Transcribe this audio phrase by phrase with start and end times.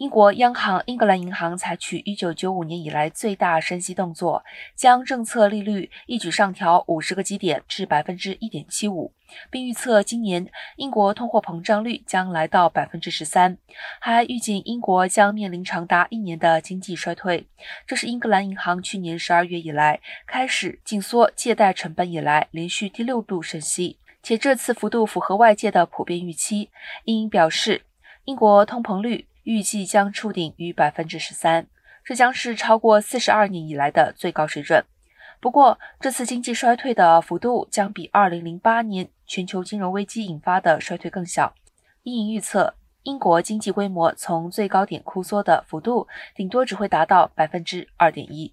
[0.00, 4.42] 英国央行英格兰银行采取1995年以来最大升息动作，
[4.74, 9.10] 将政策利率一举上调50个基点至百分之1.75，
[9.50, 13.58] 并预测今年英国通货膨胀率将来到百分之13，
[14.00, 17.46] 还预警英国将面临长达一年的经济衰退。
[17.86, 26.70] 这是英格兰银行去年12月以来开始紧缩借贷成本以来连续第六度升息，且这次幅度符合外界的普遍预期。
[27.04, 27.82] 英表示，
[28.24, 29.26] 英国通膨率。
[29.44, 31.66] 预计将触顶于百分之十三，
[32.04, 34.84] 这将是超过四十二年以来的最高水准。
[35.40, 41.54] 不过，这次经济衰退的幅度将比二零零八年全球金融危机引发的衰退更小。
[42.02, 42.74] 英银预测，
[43.04, 48.52] 英国经济规模从最高点枯缩的幅度，顶多只会达到百分之二点一。